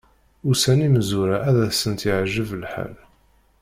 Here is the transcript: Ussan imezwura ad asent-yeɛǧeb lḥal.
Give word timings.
Ussan 0.49 0.79
imezwura 0.87 1.37
ad 1.49 1.57
asent-yeɛǧeb 1.67 2.49
lḥal. 2.63 2.95